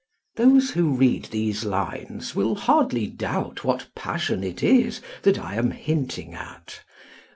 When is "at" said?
6.33-6.81